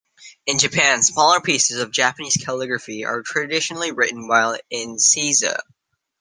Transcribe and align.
In 0.47 0.57
Japan, 0.57 1.03
smaller 1.03 1.41
pieces 1.41 1.79
of 1.79 1.91
Japanese 1.91 2.35
calligraphy 2.43 3.05
are 3.05 3.21
traditionally 3.21 3.91
written 3.91 4.27
while 4.27 4.57
in 4.71 4.95
seiza. 4.95 5.59